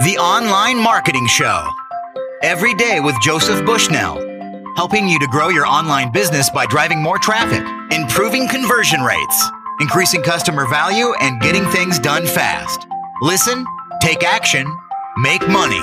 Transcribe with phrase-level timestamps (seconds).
[0.00, 1.68] The Online Marketing Show.
[2.44, 4.14] Every day with Joseph Bushnell,
[4.76, 9.50] helping you to grow your online business by driving more traffic, improving conversion rates,
[9.80, 12.86] increasing customer value, and getting things done fast.
[13.22, 13.66] Listen,
[14.00, 14.72] take action,
[15.16, 15.82] make money.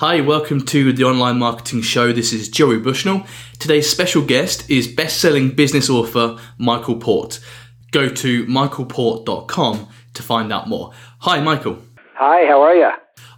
[0.00, 2.10] Hi, welcome to the Online Marketing Show.
[2.10, 3.26] This is Joey Bushnell.
[3.58, 7.38] Today's special guest is best-selling business author Michael Port.
[7.90, 10.92] Go to michaelport.com to find out more.
[11.18, 11.80] Hi, Michael.
[12.14, 12.90] Hi, how are you?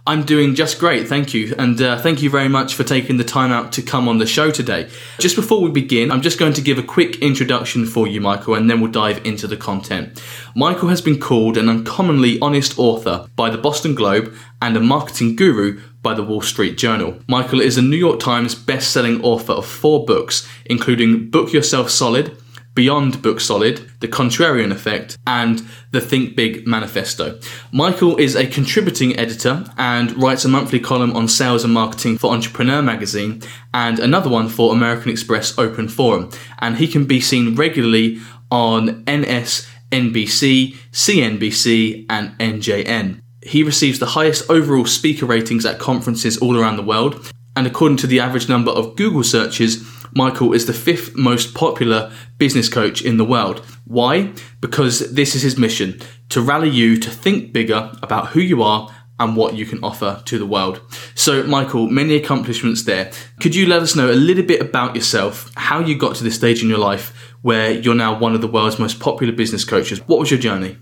[0.05, 1.55] I'm doing just great, thank you.
[1.57, 4.25] And uh, thank you very much for taking the time out to come on the
[4.25, 4.89] show today.
[5.17, 8.55] Just before we begin, I'm just going to give a quick introduction for you, Michael,
[8.55, 10.21] and then we'll dive into the content.
[10.57, 15.37] Michael has been called an uncommonly honest author by the Boston Globe and a marketing
[15.37, 17.17] guru by the Wall Street Journal.
[17.29, 22.37] Michael is a New York Times best-selling author of four books, including Book Yourself Solid,
[22.75, 27.39] Beyond Booked Solid, The Contrarian Effect, and The Think Big Manifesto.
[27.71, 32.31] Michael is a contributing editor and writes a monthly column on sales and marketing for
[32.31, 33.41] Entrepreneur magazine
[33.73, 36.31] and another one for American Express Open Forum.
[36.59, 43.19] And he can be seen regularly on NS, NBC, CNBC, and NJN.
[43.43, 47.31] He receives the highest overall speaker ratings at conferences all around the world.
[47.55, 52.11] And according to the average number of Google searches, Michael is the fifth most popular
[52.37, 53.65] business coach in the world.
[53.85, 54.33] Why?
[54.61, 58.89] Because this is his mission to rally you to think bigger about who you are
[59.19, 60.81] and what you can offer to the world.
[61.15, 63.11] So, Michael, many accomplishments there.
[63.39, 66.35] Could you let us know a little bit about yourself, how you got to this
[66.35, 69.99] stage in your life where you're now one of the world's most popular business coaches?
[70.07, 70.77] What was your journey?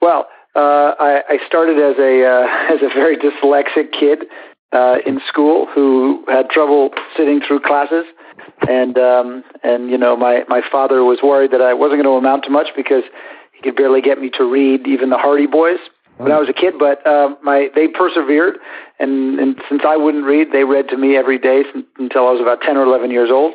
[0.00, 4.26] Well, uh, I, I started as a uh, as a very dyslexic kid
[4.72, 8.04] uh, in school who had trouble sitting through classes,
[8.68, 12.18] and um, and you know my my father was worried that I wasn't going to
[12.18, 13.04] amount to much because
[13.52, 15.78] he could barely get me to read even the Hardy Boys
[16.16, 16.74] when I was a kid.
[16.78, 18.58] But uh, my they persevered,
[18.98, 21.64] and and since I wouldn't read, they read to me every day
[21.98, 23.54] until I was about ten or eleven years old,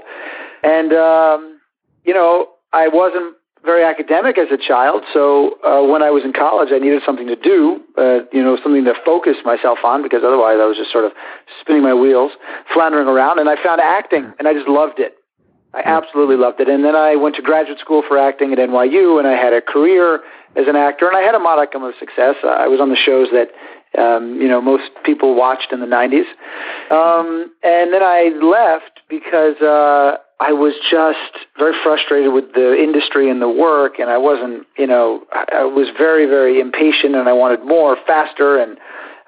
[0.63, 1.59] and um,
[2.03, 3.35] you know I wasn't
[3.65, 5.03] very academic as a child.
[5.13, 8.57] So uh, when I was in college, I needed something to do, uh, you know,
[8.61, 11.11] something to focus myself on because otherwise I was just sort of
[11.59, 12.31] spinning my wheels,
[12.73, 13.39] floundering around.
[13.39, 15.15] And I found acting, and I just loved it.
[15.73, 16.69] I absolutely loved it.
[16.69, 19.61] And then I went to graduate school for acting at NYU, and I had a
[19.61, 20.21] career
[20.55, 22.35] as an actor, and I had a modicum of success.
[22.43, 23.49] I was on the shows that
[23.99, 26.27] um, you know most people watched in the 90s.
[26.91, 33.29] Um, and then I left because uh, I was just very frustrated with the industry
[33.29, 37.33] and the work, and I wasn't, you know, I was very, very impatient, and I
[37.33, 38.77] wanted more, faster, and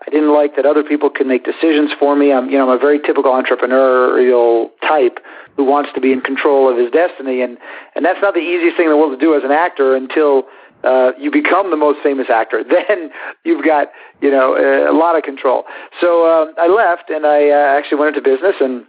[0.05, 2.33] I didn't like that other people could make decisions for me.
[2.33, 5.19] I'm, you know, I'm a very typical entrepreneurial type
[5.55, 7.57] who wants to be in control of his destiny, and
[7.95, 10.43] and that's not the easiest thing in the world to do as an actor until
[10.83, 12.63] uh, you become the most famous actor.
[12.69, 13.11] Then
[13.45, 13.91] you've got,
[14.21, 15.63] you know, a, a lot of control.
[16.01, 18.85] So uh, I left, and I uh, actually went into business and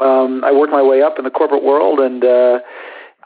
[0.00, 2.58] um, I worked my way up in the corporate world, and uh,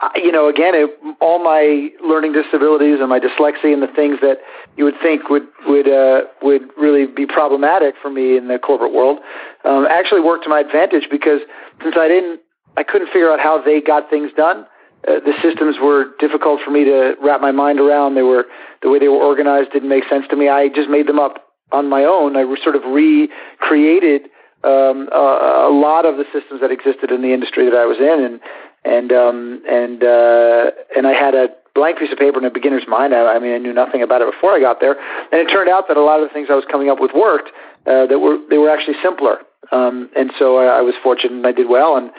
[0.01, 0.91] I, you know, again, it,
[1.21, 4.39] all my learning disabilities and my dyslexia and the things that
[4.77, 8.93] you would think would would uh, would really be problematic for me in the corporate
[8.93, 9.19] world
[9.65, 11.41] um, actually worked to my advantage because
[11.83, 12.41] since I didn't,
[12.77, 14.67] I couldn't figure out how they got things done.
[15.07, 18.15] Uh, the systems were difficult for me to wrap my mind around.
[18.15, 18.47] They were
[18.83, 20.49] the way they were organized didn't make sense to me.
[20.49, 22.37] I just made them up on my own.
[22.37, 24.29] I sort of recreated
[24.65, 27.99] um, a, a lot of the systems that existed in the industry that I was
[27.99, 28.41] in, and
[28.85, 32.87] and um, and uh, and I had a blank piece of paper in a beginner's
[32.89, 33.15] mind.
[33.15, 34.97] I, I mean, I knew nothing about it before I got there,
[35.33, 37.13] and it turned out that a lot of the things I was coming up with
[37.15, 37.51] worked.
[37.87, 39.39] Uh, that were they were actually simpler,
[39.73, 41.97] um, and so I, I was fortunate and I did well.
[41.97, 42.11] And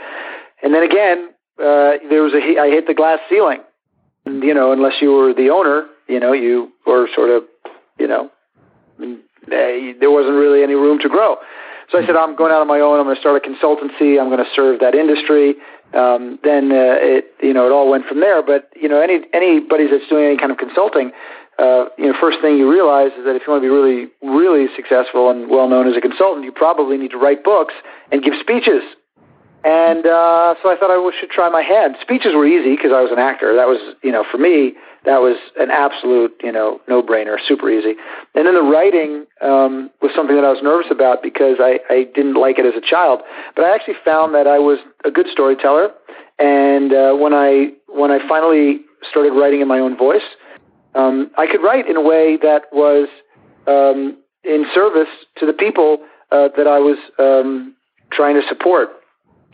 [0.63, 1.29] and then again,
[1.59, 3.59] uh, there was a I hit the glass ceiling.
[4.25, 7.43] And, you know, unless you were the owner, you know, you were sort of,
[7.97, 8.29] you know,
[9.47, 11.37] there wasn't really any room to grow.
[11.91, 12.99] So I said, I'm going out on my own.
[12.99, 14.21] I'm going to start a consultancy.
[14.21, 15.55] I'm going to serve that industry.
[15.93, 18.43] Um, then uh, it, you know, it all went from there.
[18.43, 21.11] But you know, any anybody that's doing any kind of consulting,
[21.57, 24.07] uh, you know, first thing you realize is that if you want to be really,
[24.21, 27.73] really successful and well known as a consultant, you probably need to write books
[28.11, 28.83] and give speeches.
[29.65, 31.97] And uh, so I thought I should try my hand.
[32.01, 33.55] Speeches were easy because I was an actor.
[33.55, 34.73] That was, you know, for me,
[35.05, 37.95] that was an absolute, you know, no-brainer, super easy.
[38.35, 42.03] And then the writing um, was something that I was nervous about because I, I
[42.13, 43.21] didn't like it as a child.
[43.55, 45.91] But I actually found that I was a good storyteller.
[46.37, 50.27] And uh, when I when I finally started writing in my own voice,
[50.95, 53.07] um, I could write in a way that was
[53.67, 55.99] um, in service to the people
[56.31, 57.75] uh, that I was um,
[58.11, 58.89] trying to support.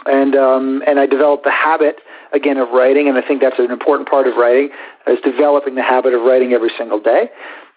[0.06, 1.98] and um, and I developed the habit
[2.35, 4.69] again of writing, and I think that's an important part of writing
[5.07, 7.29] is developing the habit of writing every single day.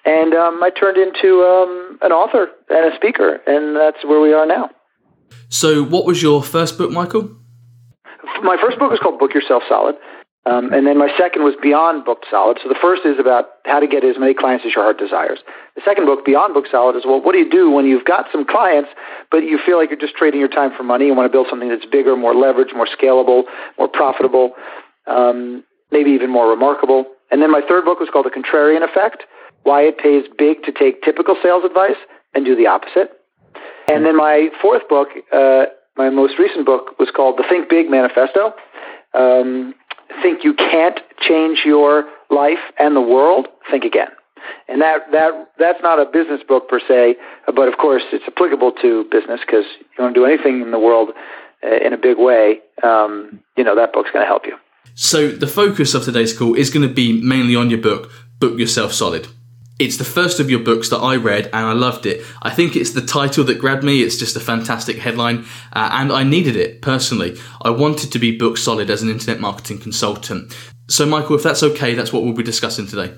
[0.05, 4.33] And um, I turned into um, an author and a speaker, and that's where we
[4.33, 4.71] are now.
[5.49, 7.37] So, what was your first book, Michael?
[8.43, 9.97] My first book was called Book Yourself Solid.
[10.49, 12.59] Um, and then my second was Beyond Booked Solid.
[12.63, 15.41] So the first is about how to get as many clients as your heart desires.
[15.77, 18.27] The second book, Beyond Booked Solid, is well, what do you do when you've got
[18.33, 18.89] some clients,
[19.31, 21.05] but you feel like you're just trading your time for money?
[21.05, 23.43] You want to build something that's bigger, more leveraged, more scalable,
[23.77, 24.53] more profitable,
[25.07, 27.05] um, maybe even more remarkable.
[27.31, 29.25] And then my third book was called The Contrarian Effect
[29.65, 32.01] Why It Pays Big to Take Typical Sales Advice
[32.35, 33.13] and Do the Opposite.
[33.93, 35.67] And then my fourth book, uh,
[35.97, 38.55] my most recent book, was called The Think Big Manifesto.
[39.13, 39.75] Um,
[40.23, 44.09] think you can't change your life and the world, think again.
[44.69, 47.17] And that, that, that's not a business book per se,
[47.47, 50.79] but of course it's applicable to business because you want to do anything in the
[50.79, 51.11] world
[51.65, 54.57] uh, in a big way, um, you know, that book's going to help you.
[54.95, 58.59] So the focus of today's call is going to be mainly on your book, Book
[58.59, 59.29] Yourself Solid.
[59.79, 62.27] It's the first of your books that I read and I loved it.
[62.43, 64.03] I think it's the title that grabbed me.
[64.03, 67.39] It's just a fantastic headline uh, and I needed it personally.
[67.63, 70.53] I wanted to be book solid as an internet marketing consultant.
[70.89, 73.15] So, Michael, if that's okay, that's what we'll be discussing today.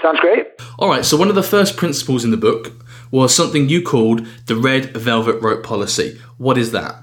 [0.00, 0.46] Sounds great.
[0.78, 2.72] All right, so one of the first principles in the book
[3.10, 6.20] was something you called the red velvet rope policy.
[6.38, 7.02] What is that?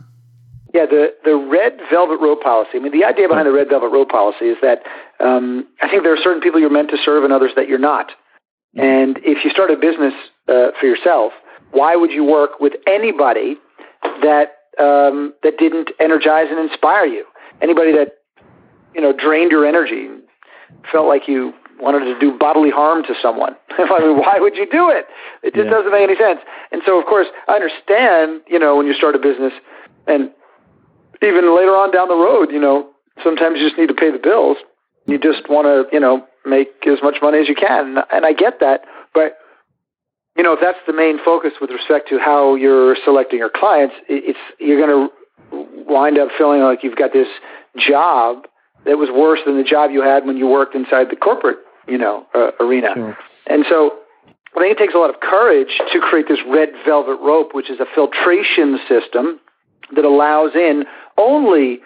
[0.73, 2.71] Yeah, the, the red velvet rope policy.
[2.75, 4.83] I mean, the idea behind the red velvet rope policy is that
[5.19, 7.77] um, I think there are certain people you're meant to serve and others that you're
[7.77, 8.11] not.
[8.77, 10.13] And if you start a business
[10.47, 11.33] uh, for yourself,
[11.71, 13.57] why would you work with anybody
[14.21, 17.25] that um, that didn't energize and inspire you?
[17.61, 18.19] Anybody that
[18.93, 20.07] you know drained your energy,
[20.91, 23.55] felt like you wanted to do bodily harm to someone.
[23.77, 25.05] I mean, why would you do it?
[25.43, 25.71] It just yeah.
[25.71, 26.39] doesn't make any sense.
[26.71, 28.41] And so, of course, I understand.
[28.47, 29.53] You know, when you start a business,
[30.05, 30.31] and
[31.21, 32.89] even later on down the road, you know,
[33.23, 34.57] sometimes you just need to pay the bills.
[35.05, 37.97] You just want to, you know, make as much money as you can.
[38.11, 39.37] And I get that, but
[40.35, 43.95] you know, if that's the main focus with respect to how you're selecting your clients,
[44.07, 45.13] it's you're going to
[45.87, 47.27] wind up feeling like you've got this
[47.75, 48.45] job
[48.85, 51.57] that was worse than the job you had when you worked inside the corporate,
[51.87, 52.89] you know, uh, arena.
[52.93, 53.17] Sure.
[53.47, 53.97] And so
[54.55, 57.71] I think it takes a lot of courage to create this red velvet rope, which
[57.71, 59.39] is a filtration system
[59.95, 60.85] that allows in
[61.17, 61.79] only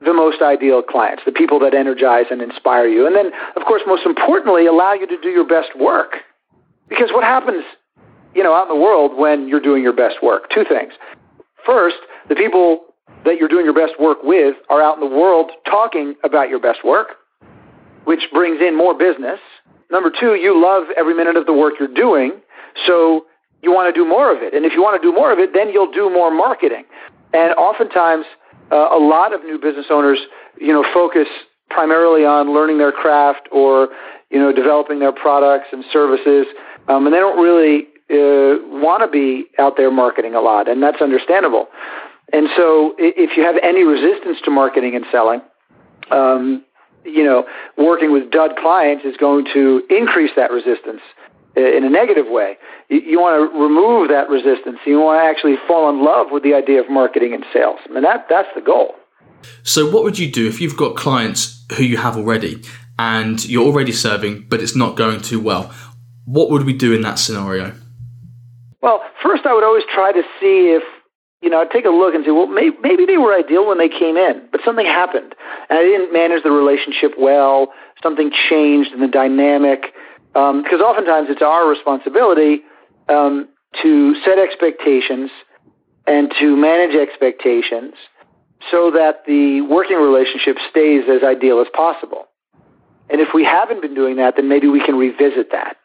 [0.00, 3.06] the most ideal clients, the people that energize and inspire you.
[3.06, 6.16] And then, of course, most importantly, allow you to do your best work.
[6.88, 7.64] Because what happens,
[8.34, 10.50] you know, out in the world when you're doing your best work?
[10.50, 10.92] Two things.
[11.64, 11.96] First,
[12.28, 12.84] the people
[13.24, 16.60] that you're doing your best work with are out in the world talking about your
[16.60, 17.08] best work,
[18.04, 19.40] which brings in more business.
[19.90, 22.32] Number two, you love every minute of the work you're doing,
[22.86, 23.26] so
[23.62, 24.54] you want to do more of it.
[24.54, 26.84] And if you want to do more of it, then you'll do more marketing.
[27.32, 28.26] And oftentimes,
[28.72, 30.18] uh, a lot of new business owners,
[30.58, 31.28] you know, focus
[31.70, 33.88] primarily on learning their craft or,
[34.30, 36.46] you know, developing their products and services,
[36.88, 40.82] um, and they don't really uh, want to be out there marketing a lot, and
[40.82, 41.68] that's understandable.
[42.32, 45.40] And so, if you have any resistance to marketing and selling,
[46.10, 46.64] um,
[47.04, 47.46] you know,
[47.78, 51.00] working with dud clients is going to increase that resistance
[51.56, 52.56] in a negative way.
[52.88, 54.78] You, you want to remove that resistance.
[54.84, 57.78] You want to actually fall in love with the idea of marketing and sales.
[57.88, 58.94] I mean, that, that's the goal.
[59.62, 62.62] So, what would you do if you've got clients who you have already
[62.98, 65.72] and you're already serving, but it's not going too well?
[66.24, 67.72] What would we do in that scenario?
[68.82, 70.82] Well, first, I would always try to see if
[71.42, 73.78] you know, I'd take a look and say, well, maybe, maybe they were ideal when
[73.78, 75.34] they came in, but something happened,
[75.68, 77.68] and I didn't manage the relationship well.
[78.02, 79.92] Something changed in the dynamic
[80.36, 82.60] because um, oftentimes it's our responsibility
[83.08, 83.48] um,
[83.82, 85.30] to set expectations
[86.06, 87.94] and to manage expectations
[88.70, 92.26] so that the working relationship stays as ideal as possible.
[93.08, 95.78] And if we haven't been doing that, then maybe we can revisit that.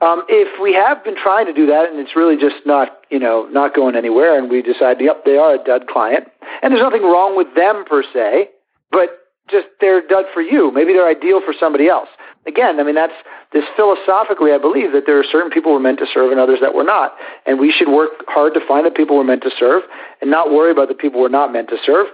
[0.00, 3.18] Um, if we have been trying to do that and it's really just not, you
[3.18, 6.28] know, not going anywhere, and we decide, yep, they are a dud client,
[6.62, 8.48] and there's nothing wrong with them per se,
[8.90, 9.10] but
[9.50, 10.72] just they're dud for you.
[10.72, 12.08] Maybe they're ideal for somebody else
[12.46, 13.12] again, I mean, that's
[13.52, 16.58] this philosophically, I believe that there are certain people we're meant to serve and others
[16.60, 17.14] that we're not.
[17.46, 19.82] And we should work hard to find the people we're meant to serve
[20.20, 22.06] and not worry about the people we're not meant to serve.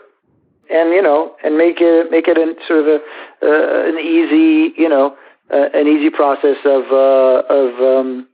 [0.70, 2.98] And, you know, and make it, make it a sort of a,
[3.42, 5.16] uh, an easy, you know,
[5.52, 8.26] uh, an easy process of, uh, of, um,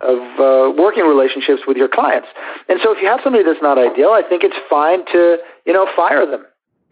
[0.00, 2.28] of uh, working relationships with your clients.
[2.68, 5.72] And so if you have somebody that's not ideal, I think it's fine to, you
[5.72, 6.44] know, fire them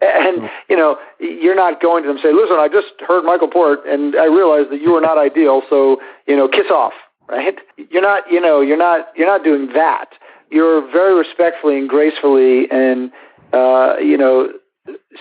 [0.02, 3.48] and you know, you're not going to them and say, "Listen, I just heard Michael
[3.48, 5.62] Port, and I realized that you are not ideal.
[5.70, 6.92] So you know, kiss off."
[7.28, 7.54] Right?
[7.90, 8.30] You're not.
[8.30, 9.08] You know, you're not.
[9.16, 10.10] You're not doing that.
[10.50, 13.10] You're very respectfully and gracefully and
[13.52, 14.48] uh, you know,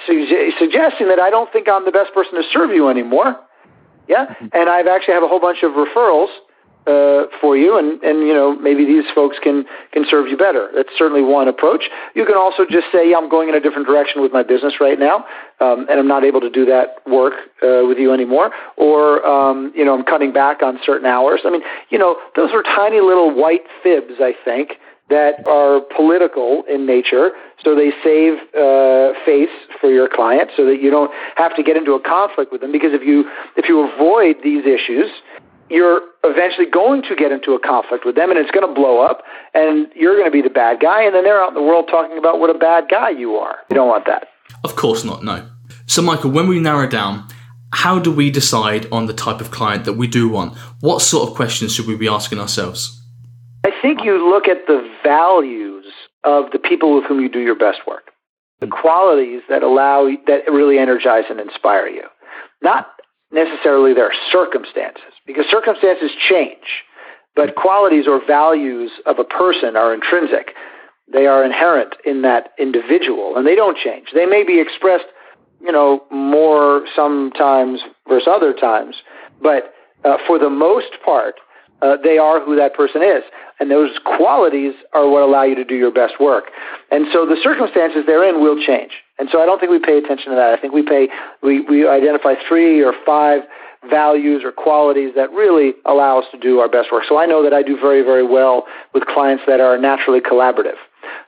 [0.08, 3.38] su- suggesting that I don't think I'm the best person to serve you anymore.
[4.08, 4.48] Yeah, mm-hmm.
[4.54, 6.30] and I've actually have a whole bunch of referrals
[6.88, 10.70] uh, for you, and, and you know maybe these folks can can serve you better.
[10.74, 11.84] That's certainly one approach.
[12.16, 14.74] You can also just say, yeah, I'm going in a different direction with my business
[14.80, 15.26] right now,
[15.60, 19.72] um, and I'm not able to do that work uh, with you anymore, or um,
[19.76, 21.42] you know I'm cutting back on certain hours.
[21.46, 24.74] I mean, you know, those are tiny little white fibs, I think,
[25.10, 27.32] that are political in nature,
[27.64, 31.78] so they save uh, face for your client, so that you don't have to get
[31.78, 32.72] into a conflict with them.
[32.72, 35.12] Because if you if you avoid these issues,
[35.72, 39.00] you're eventually going to get into a conflict with them, and it's going to blow
[39.00, 39.24] up,
[39.54, 41.88] and you're going to be the bad guy, and then they're out in the world
[41.90, 43.58] talking about what a bad guy you are.
[43.70, 44.28] You don't want that.
[44.64, 45.24] Of course not.
[45.24, 45.48] No.
[45.88, 47.28] So, Michael, when we narrow down
[47.74, 50.58] how do we decide on the type of client that we do want?
[50.82, 53.02] What sort of questions should we be asking ourselves?
[53.64, 55.86] I think you look at the values
[56.24, 58.12] of the people with whom you do your best work,
[58.60, 62.04] the qualities that allow that really energize and inspire you,
[62.62, 62.88] not
[63.32, 66.84] necessarily their circumstances, because circumstances change,
[67.36, 70.52] but qualities or values of a person are intrinsic.
[71.12, 74.08] They are inherent in that individual, and they don't change.
[74.14, 75.06] They may be expressed,
[75.62, 78.96] you know, more sometimes versus other times,
[79.42, 79.74] but
[80.04, 81.36] uh, for the most part,
[81.82, 83.24] uh, they are who that person is.
[83.60, 86.46] And those qualities are what allow you to do your best work.
[86.90, 88.92] And so the circumstances they're in will change.
[89.20, 90.54] And so I don't think we pay attention to that.
[90.54, 91.10] I think we pay,
[91.44, 93.42] we, we identify three or five
[93.90, 97.04] values or qualities that really allow us to do our best work.
[97.08, 100.78] So I know that I do very, very well with clients that are naturally collaborative.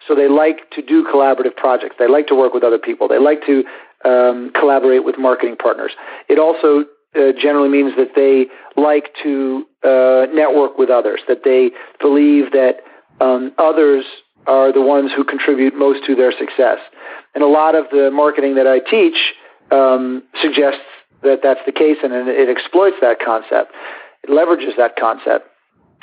[0.07, 1.95] So they like to do collaborative projects.
[1.97, 3.07] They like to work with other people.
[3.07, 3.63] They like to
[4.05, 5.91] um, collaborate with marketing partners.
[6.29, 8.47] It also uh, generally means that they
[8.79, 12.81] like to uh, network with others, that they believe that
[13.21, 14.05] um, others
[14.45, 16.79] are the ones who contribute most to their success.
[17.33, 19.33] And a lot of the marketing that I teach
[19.71, 20.81] um, suggests
[21.23, 23.71] that that's the case, and it exploits that concept.
[24.23, 25.47] It leverages that concept.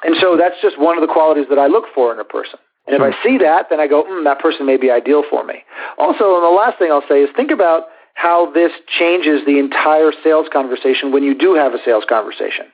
[0.02, 2.58] And so that's just one of the qualities that I look for in a person.
[2.86, 5.44] And if I see that, then I go, mm, that person may be ideal for
[5.44, 5.62] me.
[5.98, 7.84] Also, and the last thing I'll say is think about
[8.14, 12.66] how this changes the entire sales conversation when you do have a sales conversation.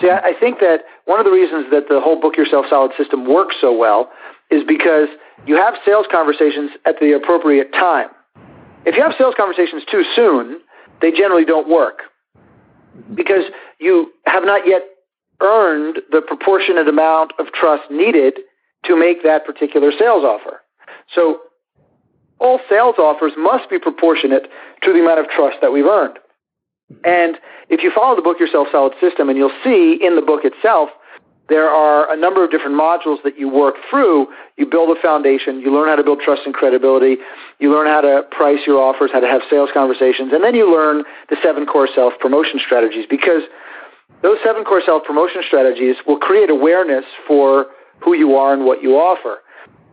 [0.00, 3.26] See, I think that one of the reasons that the whole Book Yourself Solid system
[3.26, 4.10] works so well
[4.50, 5.08] is because
[5.46, 8.08] you have sales conversations at the appropriate time.
[8.86, 10.60] If you have sales conversations too soon,
[11.00, 12.00] they generally don't work
[12.36, 13.14] mm-hmm.
[13.14, 13.44] because
[13.78, 14.82] you have not yet
[15.40, 18.34] earned the proportionate amount of trust needed
[18.84, 20.60] to make that particular sales offer.
[21.14, 21.40] So
[22.40, 24.48] all sales offers must be proportionate
[24.82, 26.18] to the amount of trust that we've earned.
[26.92, 27.00] Mm-hmm.
[27.04, 27.38] And
[27.68, 30.90] if you follow the Book Yourself Solid system, and you'll see in the book itself,
[31.48, 34.26] there are a number of different modules that you work through.
[34.56, 37.16] You build a foundation, you learn how to build trust and credibility,
[37.58, 40.70] you learn how to price your offers, how to have sales conversations, and then you
[40.70, 43.42] learn the seven core self promotion strategies because
[44.22, 47.66] those seven core self promotion strategies will create awareness for
[48.00, 49.38] who you are and what you offer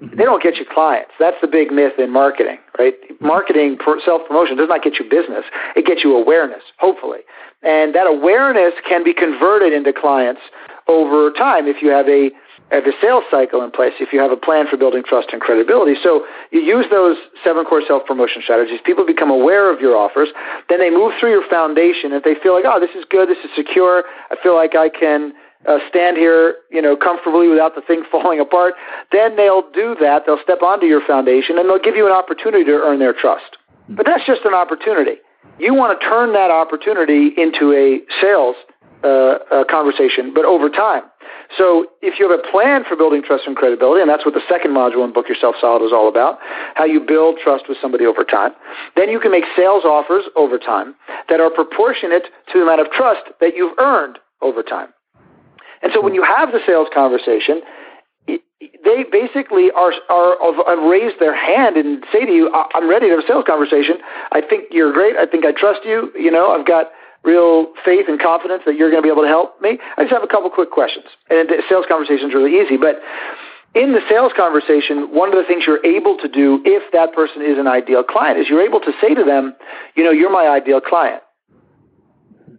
[0.01, 0.17] mm-hmm.
[0.17, 1.11] they don't get you clients.
[1.19, 2.95] That's the big myth in marketing, right?
[3.21, 5.45] Marketing, self promotion does not get you business.
[5.75, 7.19] It gets you awareness, hopefully.
[7.63, 10.41] And that awareness can be converted into clients
[10.87, 12.31] over time if you have a
[12.71, 15.39] have a sales cycle in place, if you have a plan for building trust and
[15.39, 15.93] credibility.
[16.01, 18.79] So you use those seven core self promotion strategies.
[18.83, 20.29] People become aware of your offers.
[20.67, 22.11] Then they move through your foundation.
[22.11, 24.89] If they feel like, oh, this is good, this is secure, I feel like I
[24.89, 25.33] can
[25.67, 28.73] uh, stand here, you know, comfortably without the thing falling apart,
[29.11, 30.23] then they'll do that.
[30.25, 33.57] They'll step onto your foundation and they'll give you an opportunity to earn their trust.
[33.89, 35.21] But that's just an opportunity.
[35.59, 38.55] You want to turn that opportunity into a sales
[39.03, 41.03] uh, conversation, but over time.
[41.57, 44.41] So if you have a plan for building trust and credibility, and that's what the
[44.49, 46.39] second module in Book Yourself Solid is all about,
[46.73, 48.51] how you build trust with somebody over time,
[48.95, 50.95] then you can make sales offers over time
[51.29, 54.89] that are proportionate to the amount of trust that you've earned over time.
[55.81, 57.61] And so when you have the sales conversation,
[58.27, 63.15] they basically are, are, are raised their hand and say to you, "I'm ready to
[63.15, 63.97] have a sales conversation.
[64.31, 65.15] I think you're great.
[65.17, 66.11] I think I trust you.
[66.17, 66.87] You know, I've got
[67.25, 69.79] real faith and confidence that you're going to be able to help me.
[69.97, 73.01] I just have a couple quick questions." And sales conversation is really easy, but
[73.73, 77.41] in the sales conversation, one of the things you're able to do if that person
[77.41, 79.55] is an ideal client is you're able to say to them,
[79.95, 81.21] "You know, you're my ideal client,"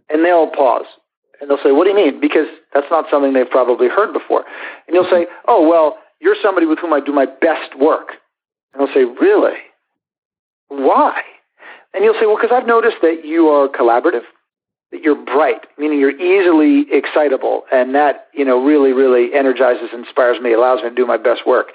[0.09, 0.85] and they'll pause
[1.39, 2.19] and they'll say, What do you mean?
[2.19, 4.43] Because that's not something they've probably heard before.
[4.87, 8.09] And you'll say, Oh, well, you're somebody with whom I do my best work.
[8.73, 9.57] And they'll say, Really?
[10.69, 11.21] Why?
[11.93, 14.23] And you'll say, Well, because I've noticed that you are collaborative,
[14.91, 20.53] you're bright, meaning you're easily excitable, and that you know really, really energizes, inspires me,
[20.53, 21.67] allows me to do my best work.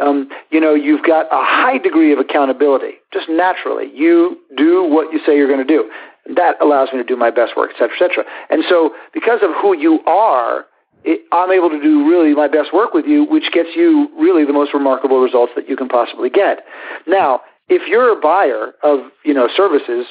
[0.00, 3.90] Um, you know, you've got a high degree of accountability, just naturally.
[3.94, 5.90] You do what you say you're going to do.
[6.34, 8.24] That allows me to do my best work, et cetera, et cetera.
[8.50, 10.66] And so, because of who you are,
[11.04, 14.44] it, I'm able to do really my best work with you, which gets you really
[14.44, 16.64] the most remarkable results that you can possibly get.
[17.06, 20.06] Now, if you're a buyer of you know services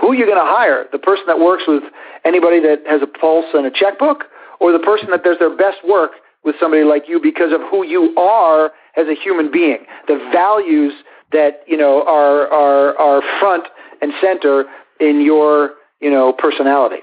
[0.00, 0.86] who are you going to hire?
[0.92, 1.82] The person that works with
[2.24, 4.24] anybody that has a pulse and a checkbook,
[4.60, 6.12] or the person that does their best work
[6.44, 10.92] with somebody like you because of who you are as a human being, the values
[11.32, 13.64] that you know are are are front
[14.00, 14.64] and center
[15.00, 17.02] in your you know personality.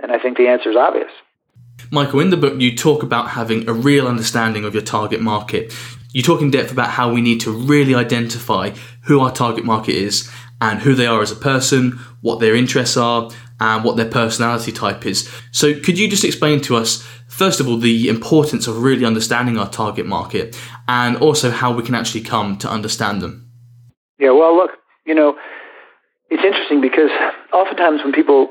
[0.00, 1.10] And I think the answer is obvious.
[1.90, 5.72] Michael, in the book, you talk about having a real understanding of your target market.
[6.12, 8.70] You talk in depth about how we need to really identify
[9.04, 12.96] who our target market is and who they are as a person, what their interests
[12.96, 15.28] are, and what their personality type is.
[15.52, 19.58] So, could you just explain to us, first of all, the importance of really understanding
[19.58, 23.50] our target market and also how we can actually come to understand them?
[24.18, 24.72] Yeah, well, look,
[25.06, 25.36] you know,
[26.30, 27.10] it's interesting because
[27.52, 28.50] oftentimes when people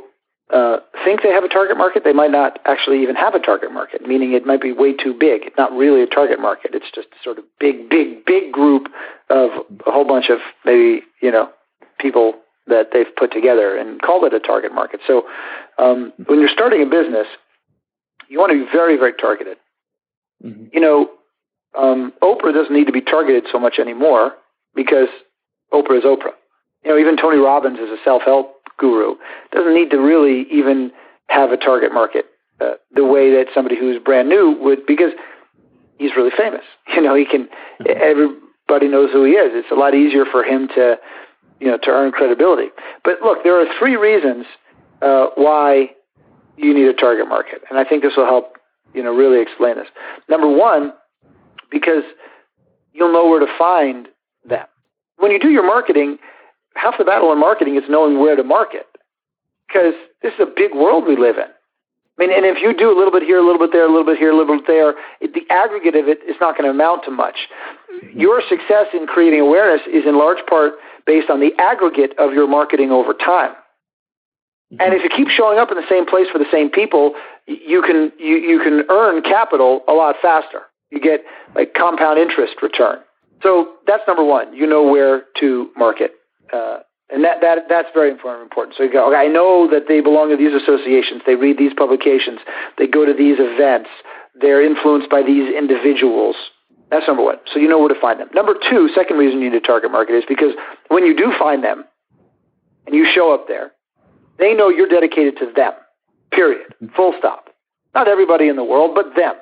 [0.53, 3.71] uh, think they have a target market, they might not actually even have a target
[3.71, 5.43] market, meaning it might be way too big.
[5.45, 6.71] It's not really a target market.
[6.73, 8.87] It's just sort of big, big, big group
[9.29, 9.49] of
[9.85, 11.49] a whole bunch of maybe, you know,
[11.99, 12.33] people
[12.67, 14.99] that they've put together and call it a target market.
[15.07, 15.23] So
[15.77, 17.27] um, when you're starting a business,
[18.29, 19.57] you want to be very, very targeted.
[20.43, 20.65] Mm-hmm.
[20.73, 21.09] You know,
[21.77, 24.33] um, Oprah doesn't need to be targeted so much anymore
[24.75, 25.07] because
[25.73, 26.35] Oprah is Oprah.
[26.83, 29.15] You know, even Tony Robbins is a self-help guru
[29.51, 30.91] doesn't need to really even
[31.27, 32.25] have a target market
[32.61, 35.11] uh, the way that somebody who's brand new would because
[35.97, 36.63] he's really famous.
[36.95, 37.49] You know, he can
[37.81, 38.01] mm-hmm.
[38.01, 39.51] everybody knows who he is.
[39.53, 40.97] It's a lot easier for him to
[41.59, 42.67] you know, to earn credibility.
[43.03, 44.45] But look, there are three reasons
[45.01, 45.91] uh, why
[46.57, 48.57] you need a target market, and I think this will help,
[48.93, 49.87] you know, really explain this.
[50.29, 50.93] Number one,
[51.69, 52.03] because
[52.93, 54.07] you'll know where to find
[54.47, 54.65] them.
[55.17, 56.17] When you do your marketing,
[56.75, 58.87] half the battle in marketing is knowing where to market,
[59.67, 61.45] because this is a big world we live in.
[61.45, 63.89] I mean, and if you do a little bit here, a little bit there, a
[63.89, 66.65] little bit here, a little bit there, it, the aggregate of it is not going
[66.65, 67.47] to amount to much.
[68.11, 70.73] Your success in creating awareness is in large part
[71.07, 73.55] based on the aggregate of your marketing over time.
[74.71, 74.81] Mm-hmm.
[74.81, 77.15] And if you keep showing up in the same place for the same people,
[77.47, 80.63] you can you, you can earn capital a lot faster.
[80.91, 81.23] You get
[81.55, 82.99] like compound interest return.
[83.41, 84.53] So that's number one.
[84.53, 86.11] You know where to market,
[86.51, 88.75] uh, and that that that's very important.
[88.75, 89.07] So you go.
[89.07, 91.21] Okay, I know that they belong to these associations.
[91.25, 92.39] They read these publications.
[92.77, 93.89] They go to these events.
[94.39, 96.35] They're influenced by these individuals.
[96.89, 97.37] That's number one.
[97.53, 98.29] So you know where to find them.
[98.33, 100.53] Number two, second reason you need to target market is because
[100.87, 101.83] when you do find them
[102.85, 103.73] and you show up there,
[104.39, 105.73] they know you're dedicated to them.
[106.31, 106.73] Period.
[106.81, 106.95] Mm-hmm.
[106.95, 107.49] Full stop.
[107.93, 109.33] Not everybody in the world, but them.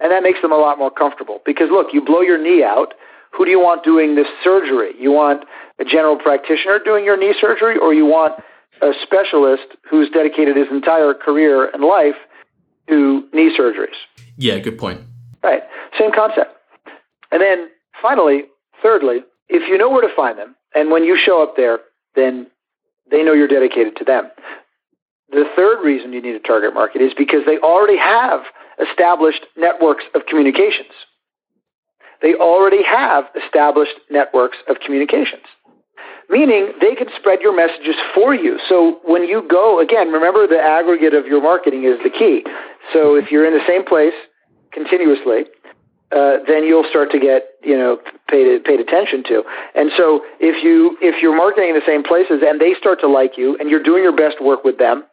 [0.00, 2.94] And that makes them a lot more comfortable because look, you blow your knee out.
[3.32, 4.92] Who do you want doing this surgery?
[4.98, 5.44] You want
[5.78, 8.34] a general practitioner doing your knee surgery, or you want
[8.80, 12.14] a specialist who's dedicated his entire career and life
[12.88, 13.96] to knee surgeries?
[14.36, 15.00] Yeah, good point.
[15.44, 15.62] Right.
[15.98, 16.50] Same concept.
[17.30, 17.68] And then
[18.00, 18.44] finally,
[18.82, 21.80] thirdly, if you know where to find them, and when you show up there,
[22.16, 22.46] then
[23.10, 24.30] they know you're dedicated to them.
[25.30, 28.40] The third reason you need a target market is because they already have
[28.80, 30.92] established networks of communications.
[32.22, 35.44] They already have established networks of communications,
[36.30, 38.58] meaning they can spread your messages for you.
[38.66, 42.44] So when you go, again, remember the aggregate of your marketing is the key.
[42.94, 44.14] So if you're in the same place
[44.74, 45.44] continuously,
[46.12, 49.42] uh, then you'll start to get you know paid paid attention to.
[49.74, 53.08] And so if you if you're marketing in the same places and they start to
[53.08, 55.04] like you and you're doing your best work with them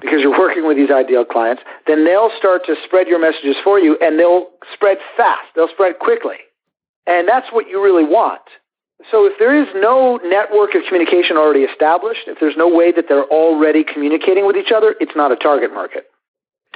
[0.00, 3.78] because you're working with these ideal clients, then they'll start to spread your messages for
[3.78, 5.48] you and they'll spread fast.
[5.56, 6.36] They'll spread quickly.
[7.06, 8.40] And that's what you really want.
[9.10, 13.06] So if there is no network of communication already established, if there's no way that
[13.08, 16.06] they're already communicating with each other, it's not a target market.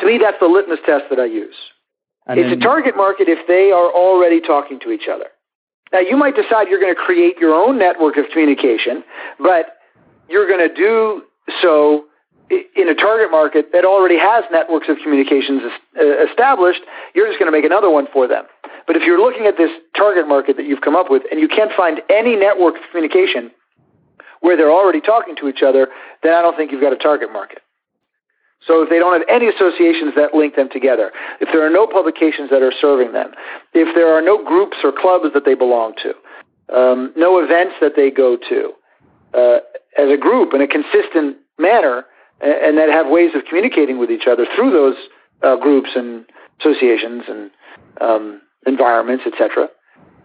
[0.01, 1.55] To me, that's the litmus test that I use.
[2.29, 5.27] And it's then, a target market if they are already talking to each other.
[5.93, 9.03] Now, you might decide you're going to create your own network of communication,
[9.39, 9.79] but
[10.29, 11.23] you're going to do
[11.63, 12.05] so
[12.51, 15.63] in a target market that already has networks of communications
[15.99, 16.81] uh, established.
[17.15, 18.45] You're just going to make another one for them.
[18.87, 21.49] But if you're looking at this target market that you've come up with and you
[21.49, 23.51] can't find any network of communication
[24.41, 25.89] where they're already talking to each other,
[26.23, 27.61] then I don't think you've got a target market.
[28.67, 31.87] So if they don't have any associations that link them together, if there are no
[31.87, 33.31] publications that are serving them,
[33.73, 36.11] if there are no groups or clubs that they belong to,
[36.75, 38.73] um, no events that they go to,
[39.35, 39.59] uh,
[39.97, 42.05] as a group in a consistent manner,
[42.41, 44.97] and that have ways of communicating with each other through those
[45.43, 46.25] uh, groups and
[46.61, 47.51] associations and
[48.01, 49.69] um, environments, etc.,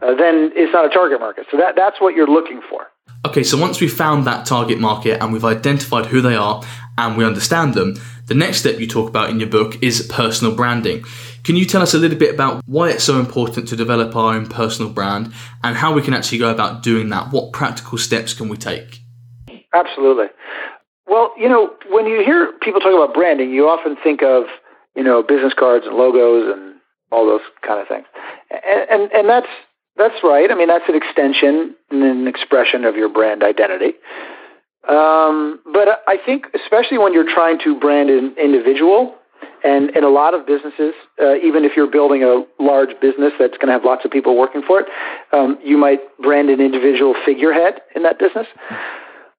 [0.02, 1.46] uh, then it's not a target market.
[1.50, 2.88] So that, that's what you're looking for.
[3.26, 6.62] Okay, so once we've found that target market and we've identified who they are
[6.98, 10.56] and we understand them, the next step you talk about in your book is personal
[10.56, 11.04] branding.
[11.44, 14.34] Can you tell us a little bit about why it's so important to develop our
[14.34, 15.34] own personal brand
[15.64, 17.32] and how we can actually go about doing that?
[17.32, 19.02] What practical steps can we take?
[19.74, 20.28] Absolutely.
[21.08, 24.46] Well, you know, when you hear people talk about branding, you often think of,
[24.96, 26.76] you know, business cards and logos and
[27.12, 28.06] all those kind of things.
[28.50, 29.48] And and, and that's
[29.98, 30.50] that's right.
[30.50, 33.94] I mean, that's an extension and an expression of your brand identity.
[34.88, 39.16] Um, but I think, especially when you're trying to brand an individual,
[39.64, 43.56] and in a lot of businesses, uh, even if you're building a large business that's
[43.58, 44.88] going to have lots of people working for it,
[45.32, 48.48] um, you might brand an individual figurehead in that business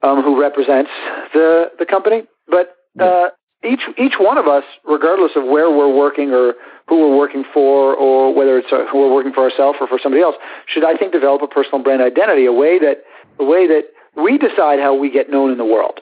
[0.03, 0.91] um, who represents
[1.35, 2.23] the the company.
[2.49, 3.29] But uh,
[3.63, 6.55] each each one of us, regardless of where we're working or
[6.89, 9.99] who we're working for, or whether it's uh, who we're working for ourselves or for
[10.03, 13.05] somebody else, should I think develop a personal brand identity, a way that
[13.39, 13.85] a way that
[14.17, 16.01] we decide how we get known in the world,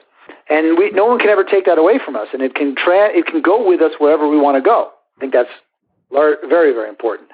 [0.49, 3.09] and we, no one can ever take that away from us, and it can tra-
[3.09, 4.91] it can go with us wherever we want to go.
[5.17, 5.49] I think that's
[6.11, 7.29] lar- very very important.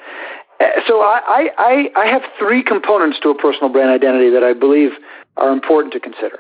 [0.59, 4.53] Uh, so I, I I have three components to a personal brand identity that I
[4.53, 4.91] believe
[5.37, 6.39] are important to consider,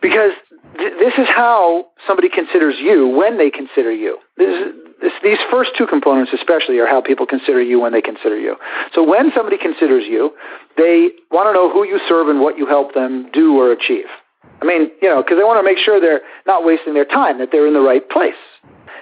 [0.00, 0.32] because
[0.78, 4.18] th- this is how somebody considers you when they consider you.
[4.36, 8.02] This is, this, these first two components, especially, are how people consider you when they
[8.02, 8.56] consider you.
[8.94, 10.32] So when somebody considers you,
[10.76, 14.06] they want to know who you serve and what you help them do or achieve.
[14.60, 17.38] I mean, you know, because they want to make sure they're not wasting their time,
[17.38, 18.38] that they're in the right place.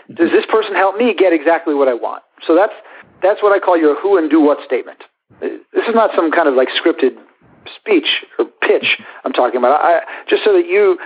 [0.09, 2.23] Does this person help me get exactly what I want?
[2.47, 2.75] So that's
[3.23, 5.03] that's what I call your who and do what statement.
[5.41, 7.17] This is not some kind of like scripted
[7.75, 9.81] speech or pitch I'm talking about.
[9.83, 10.99] I, just so that you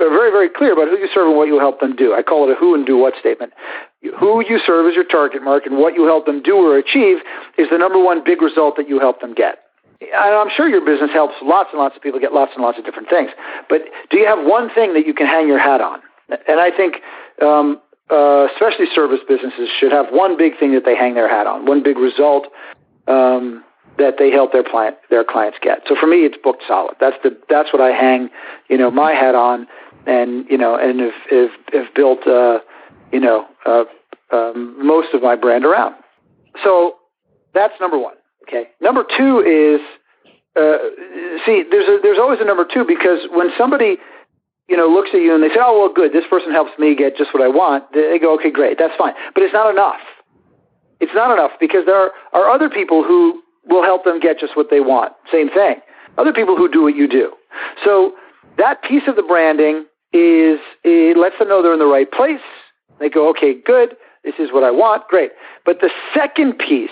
[0.00, 2.14] are very, very clear about who you serve and what you help them do.
[2.14, 3.52] I call it a who and do what statement.
[4.18, 7.18] Who you serve as your target market and what you help them do or achieve
[7.58, 9.58] is the number one big result that you help them get.
[10.00, 12.78] And I'm sure your business helps lots and lots of people get lots and lots
[12.78, 13.30] of different things.
[13.68, 16.00] But do you have one thing that you can hang your hat on?
[16.28, 16.96] And I think,
[17.40, 17.80] um,
[18.10, 21.64] uh, especially service businesses should have one big thing that they hang their hat on,
[21.64, 22.46] one big result
[23.08, 23.64] um,
[23.98, 25.80] that they help their client their clients get.
[25.88, 26.96] So for me, it's booked solid.
[27.00, 28.28] That's the that's what I hang,
[28.68, 29.66] you know, my hat on
[30.06, 32.58] and you know, and have have, have built uh,
[33.12, 33.84] you know uh,
[34.32, 35.94] um, most of my brand around.
[36.64, 36.96] So
[37.54, 38.14] that's number one.
[38.48, 38.68] Okay.
[38.80, 39.80] Number two is
[40.56, 40.78] uh,
[41.44, 43.98] see, there's a, there's always a number two because when somebody
[44.68, 46.94] you know looks at you and they say, oh well, good, this person helps me
[46.94, 47.84] get just what I want.
[47.92, 50.00] They go, okay, great, that's fine, but it's not enough.
[50.98, 54.56] It's not enough because there are, are other people who will help them get just
[54.56, 55.12] what they want.
[55.30, 55.76] Same thing.
[56.16, 57.32] Other people who do what you do.
[57.84, 58.14] So
[58.56, 62.40] that piece of the branding is it lets them know they're in the right place.
[62.98, 63.96] They go, okay, good.
[64.24, 65.06] This is what I want.
[65.08, 65.32] Great.
[65.64, 66.90] But the second piece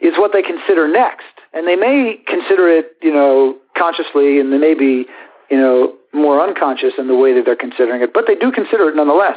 [0.00, 1.24] is what they consider next.
[1.52, 5.06] And they may consider it, you know, consciously, and they may be,
[5.50, 8.88] you know, more unconscious in the way that they're considering it, but they do consider
[8.88, 9.36] it nonetheless.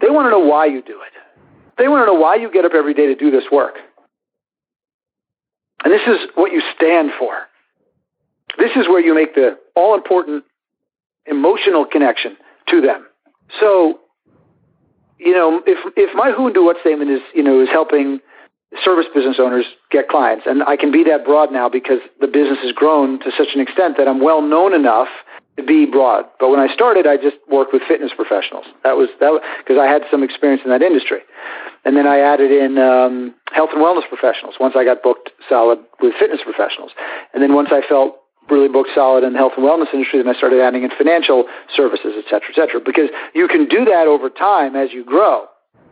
[0.00, 1.12] They want to know why you do it.
[1.78, 3.74] They want to know why you get up every day to do this work.
[5.84, 7.46] And this is what you stand for.
[8.58, 10.44] This is where you make the all important
[11.28, 12.36] emotional connection
[12.68, 13.06] to them.
[13.60, 14.00] So,
[15.18, 18.20] you know, if if my who and do what statement is, you know, is helping
[18.84, 22.58] service business owners get clients, and I can be that broad now because the business
[22.62, 25.08] has grown to such an extent that I'm well known enough
[25.56, 26.26] to be broad.
[26.38, 28.66] But when I started, I just worked with fitness professionals.
[28.84, 31.20] That was that because I had some experience in that industry,
[31.84, 34.56] and then I added in um, health and wellness professionals.
[34.60, 36.90] Once I got booked solid with fitness professionals,
[37.32, 38.16] and then once I felt
[38.50, 41.44] really booked solid in the health and wellness industry, then I started adding in financial
[41.74, 42.80] services, et cetera, et cetera.
[42.80, 45.46] Because you can do that over time as you grow.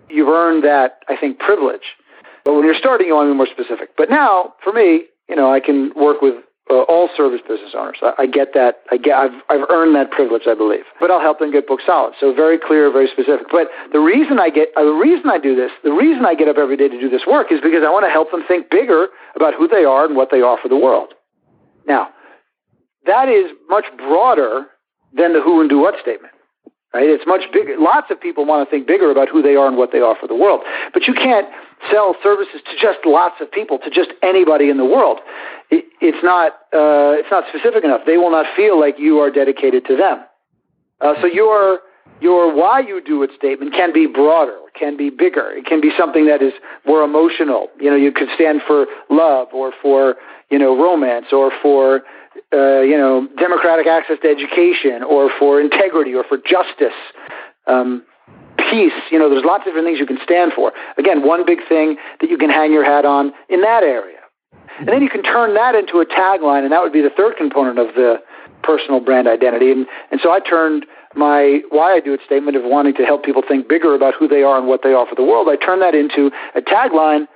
[0.08, 1.96] You've earned that, I think, privilege.
[2.44, 3.96] But when you're starting, you want to be more specific.
[3.96, 6.34] But now, for me, you know, I can work with
[6.70, 7.96] uh, all service business owners.
[8.02, 8.82] I, I get that.
[8.90, 9.16] I get.
[9.16, 10.84] I've I've earned that privilege, I believe.
[11.00, 12.14] But I'll help them get booked solid.
[12.20, 13.46] So very clear, very specific.
[13.50, 16.48] But the reason I get, uh, the reason I do this, the reason I get
[16.48, 18.70] up every day to do this work is because I want to help them think
[18.70, 21.12] bigger about who they are and what they offer the world.
[21.86, 22.08] Now,
[23.06, 24.66] that is much broader
[25.16, 26.32] than the who and do what statement.
[26.94, 27.10] Right?
[27.10, 27.74] It's much bigger.
[27.76, 30.28] Lots of people want to think bigger about who they are and what they offer
[30.28, 30.60] the world.
[30.92, 31.46] But you can't
[31.90, 35.18] sell services to just lots of people, to just anybody in the world.
[35.70, 38.02] It, it's not uh, it's not specific enough.
[38.06, 40.22] They will not feel like you are dedicated to them.
[41.00, 41.80] Uh, so your
[42.20, 45.50] your why you do it statement can be broader, can be bigger.
[45.50, 46.52] It can be something that is
[46.86, 47.68] more emotional.
[47.80, 50.14] You know, you could stand for love or for
[50.48, 52.02] you know romance or for
[52.52, 56.96] uh, you know, democratic access to education or for integrity or for justice,
[57.66, 58.04] um,
[58.70, 58.92] peace.
[59.10, 60.72] You know, there's lots of different things you can stand for.
[60.98, 64.18] Again, one big thing that you can hang your hat on in that area.
[64.78, 67.36] And then you can turn that into a tagline, and that would be the third
[67.36, 68.16] component of the
[68.62, 69.70] personal brand identity.
[69.70, 73.24] And, and so I turned my why I do it statement of wanting to help
[73.24, 75.48] people think bigger about who they are and what they offer the world.
[75.48, 77.28] I turned that into a tagline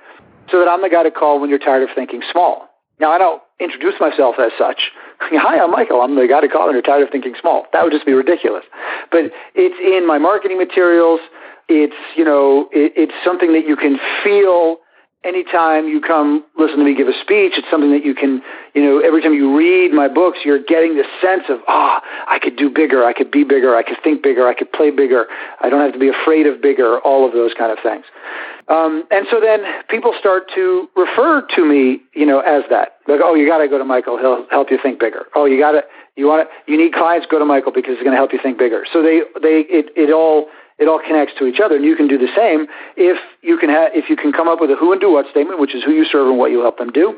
[0.51, 2.67] so that I'm the guy to call when you're tired of thinking small.
[2.99, 4.91] Now, I don't introduce myself as such.
[5.19, 6.01] Hi, I'm Michael.
[6.01, 7.67] I'm the guy to call when you're tired of thinking small.
[7.73, 8.63] That would just be ridiculous.
[9.11, 11.19] But it's in my marketing materials.
[11.67, 14.77] It's, you know, it, it's something that you can feel
[15.23, 18.41] anytime you come listen to me give a speech, it's something that you can,
[18.73, 22.25] you know, every time you read my books, you're getting this sense of, ah, oh,
[22.27, 24.91] I could do bigger, I could be bigger, I could think bigger, I could play
[24.91, 25.25] bigger,
[25.61, 28.05] I don't have to be afraid of bigger, all of those kind of things.
[28.69, 32.99] Um, and so then people start to refer to me, you know, as that.
[33.07, 34.17] Like, oh, you got to go to Michael.
[34.19, 35.25] He'll help you think bigger.
[35.35, 35.81] Oh, you got to,
[36.15, 38.39] you want to, you need clients, go to Michael because he's going to help you
[38.41, 38.85] think bigger.
[38.93, 40.47] So they, they, it, it all
[40.79, 41.75] it all connects to each other.
[41.75, 44.59] And you can do the same if you can ha- if you can come up
[44.61, 46.59] with a who and do what statement, which is who you serve and what you
[46.61, 47.15] help them do,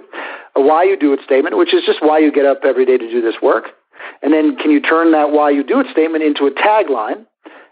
[0.55, 2.97] a why you do it statement, which is just why you get up every day
[2.97, 3.65] to do this work,
[4.21, 7.25] and then can you turn that why you do it statement into a tagline,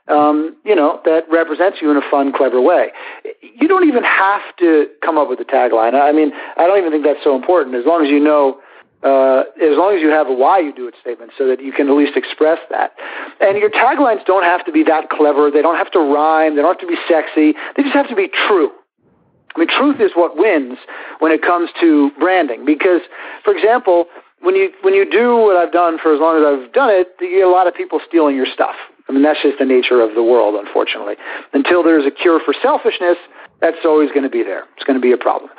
[0.07, 2.87] um, you know, that represents you in a fun, clever way.
[3.59, 5.93] You don't even have to come up with a tagline.
[5.93, 8.59] I mean, I don't even think that's so important as long as you know
[9.03, 11.71] uh, as long as you have a why you do it statement so that you
[11.71, 12.91] can at least express that.
[13.39, 15.49] And your taglines don't have to be that clever.
[15.49, 16.55] They don't have to rhyme.
[16.55, 17.53] They don't have to be sexy.
[17.75, 18.71] They just have to be true.
[19.55, 20.77] I mean, truth is what wins
[21.19, 22.65] when it comes to branding.
[22.65, 23.01] Because,
[23.43, 24.05] for example,
[24.41, 27.07] when you when you do what I've done for as long as I've done it,
[27.19, 28.75] you get a lot of people stealing your stuff.
[29.07, 31.15] I mean, that's just the nature of the world, unfortunately.
[31.53, 33.17] Until there's a cure for selfishness,
[33.59, 34.65] that's always going to be there.
[34.75, 35.49] It's going to be a problem.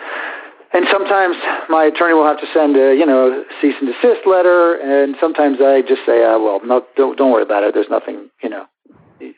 [0.72, 1.36] And sometimes
[1.68, 5.58] my attorney will have to send a, you know, cease and desist letter, and sometimes
[5.60, 7.74] I just say, uh, well, no, don't, don't worry about it.
[7.74, 8.66] There's nothing, you know,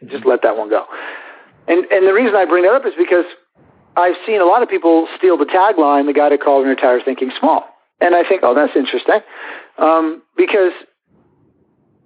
[0.07, 0.85] just let that one go.
[1.69, 3.25] And and the reason I bring that up is because
[3.97, 7.03] I've seen a lot of people steal the tagline, "The guy to call when retires
[7.05, 7.65] thinking small,"
[8.01, 9.21] and I think, oh, that's interesting,
[9.79, 10.73] um, because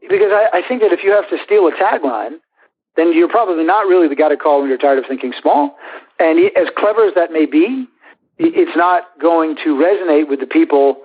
[0.08, 2.38] because I, I think that if you have to steal a tagline,
[2.96, 5.76] then you're probably not really the guy to call when you're tired of thinking small.
[6.18, 7.86] And as clever as that may be,
[8.38, 11.02] it's not going to resonate with the people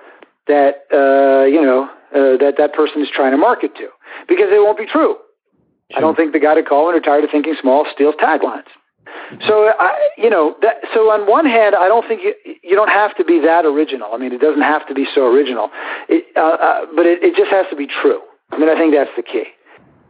[0.48, 3.88] that uh, you know uh, that that person is trying to market to
[4.28, 5.16] because it won't be true.
[5.92, 5.98] Sure.
[5.98, 8.68] I don't think the guy to call when they're tired of thinking small steals taglines.
[9.48, 12.90] So I, you know, that, so on one hand, I don't think you you don't
[12.90, 14.14] have to be that original.
[14.14, 15.70] I mean, it doesn't have to be so original,
[16.10, 18.22] it, uh, uh, but it, it just has to be true.
[18.52, 19.46] I mean, I think that's the key.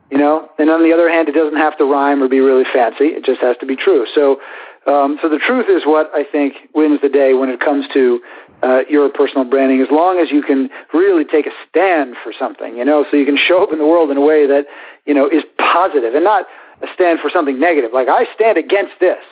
[0.09, 2.65] You know, and on the other hand, it doesn't have to rhyme or be really
[2.65, 3.15] fancy.
[3.15, 4.05] It just has to be true.
[4.13, 4.41] So
[4.87, 8.21] um, so the truth is what I think wins the day when it comes to
[8.63, 9.81] uh, your personal branding.
[9.81, 13.25] As long as you can really take a stand for something, you know, so you
[13.25, 14.65] can show up in the world in a way that
[15.05, 16.45] you know is positive and not
[16.81, 17.91] a stand for something negative.
[17.93, 19.23] Like I stand against this,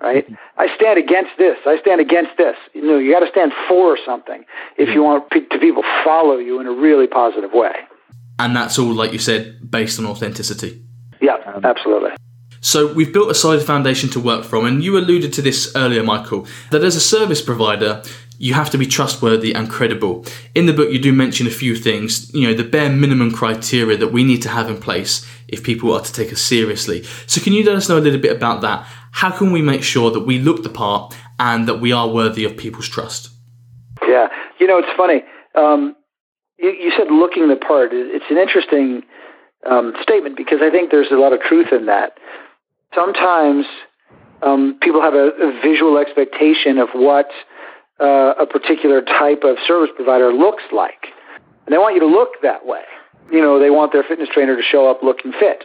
[0.00, 0.26] right?
[0.58, 1.56] I stand against this.
[1.64, 2.56] I stand against this.
[2.74, 4.44] You know, you got to stand for something
[4.76, 7.72] if you want pe- to people follow you in a really positive way.
[8.38, 10.82] And that's all, like you said, based on authenticity.
[11.20, 12.10] Yeah, absolutely.
[12.64, 16.04] So we've built a solid foundation to work from, and you alluded to this earlier,
[16.04, 18.04] Michael, that as a service provider,
[18.38, 20.24] you have to be trustworthy and credible.
[20.54, 23.96] In the book, you do mention a few things, you know, the bare minimum criteria
[23.96, 27.02] that we need to have in place if people are to take us seriously.
[27.26, 28.86] So, can you let us know a little bit about that?
[29.10, 32.44] How can we make sure that we look the part and that we are worthy
[32.44, 33.30] of people's trust?
[34.06, 34.28] Yeah,
[34.60, 35.24] you know, it's funny.
[35.56, 35.96] Um,
[36.58, 37.90] you, you, said looking the part.
[37.92, 39.02] It's an interesting
[39.68, 42.18] um, statement because I think there's a lot of truth in that
[42.94, 43.66] sometimes
[44.42, 47.28] um, people have a, a, visual expectation of what
[48.00, 51.06] uh, a particular type of service provider looks like.
[51.66, 52.82] And they want you to look that way.
[53.30, 55.64] You know, they want their fitness trainer to show up looking fit.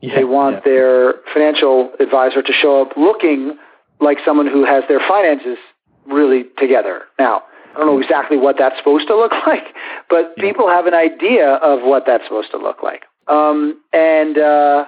[0.00, 0.60] Yeah, they want yeah.
[0.64, 3.56] their financial advisor to show up looking
[4.00, 5.58] like someone who has their finances
[6.06, 7.02] really together.
[7.18, 7.42] Now,
[7.74, 9.64] I don't know exactly what that's supposed to look like,
[10.08, 10.42] but yeah.
[10.42, 13.04] people have an idea of what that's supposed to look like.
[13.28, 14.86] Um, and uh,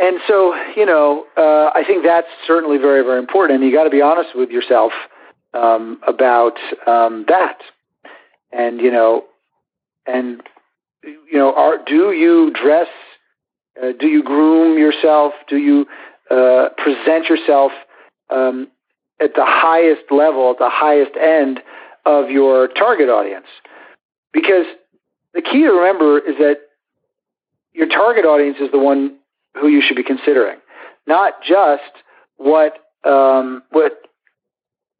[0.00, 3.60] and so, you know, uh, I think that's certainly very, very important.
[3.60, 4.92] And you got to be honest with yourself
[5.52, 7.58] um, about um, that.
[8.50, 9.24] And you know,
[10.06, 10.42] and
[11.04, 12.88] you know, are do you dress?
[13.80, 15.34] Uh, do you groom yourself?
[15.48, 15.86] Do you
[16.30, 17.72] uh, present yourself
[18.30, 18.68] um,
[19.20, 21.60] at the highest level, at the highest end
[22.06, 23.46] of your target audience?
[24.32, 24.64] Because
[25.34, 26.60] the key to remember is that
[27.72, 29.19] your target audience is the one
[29.54, 30.58] who you should be considering,
[31.06, 31.82] not just
[32.36, 34.00] what um, what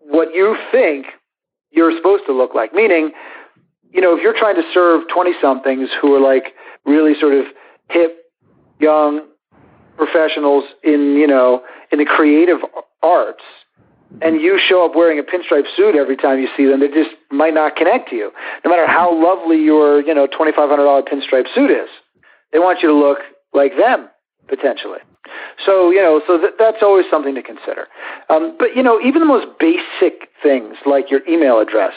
[0.01, 1.07] what you think
[1.71, 2.75] you're supposed to look like.
[2.75, 3.13] Meaning,
[3.93, 7.47] you know, if you're trying to serve 20 somethings who are like really sort of
[7.89, 8.17] hip,
[8.79, 9.27] young
[9.97, 12.59] professionals in, you know, in the creative
[13.03, 13.43] arts,
[14.23, 17.11] and you show up wearing a pinstripe suit every time you see them, they just
[17.31, 18.33] might not connect to you.
[18.65, 21.89] No matter how lovely your, you know, $2,500 pinstripe suit is,
[22.53, 23.19] they want you to look
[23.55, 24.09] like them
[24.51, 24.99] potentially.
[25.65, 27.87] So you know, so th- that's always something to consider.
[28.29, 31.95] Um, but you know, even the most basic things like your email address,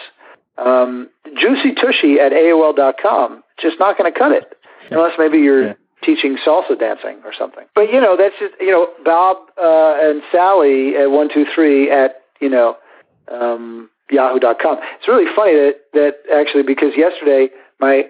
[0.58, 4.56] um, juicy tushy at AOL.com, just not going to cut it
[4.92, 5.74] unless maybe you're yeah.
[6.04, 7.66] teaching salsa dancing or something.
[7.76, 11.92] But you know, that's just you know, Bob uh, and Sally at one two three
[11.92, 12.78] at you know.
[13.32, 14.78] Um, yahoo.com.
[15.00, 18.04] It's really funny that that actually because yesterday my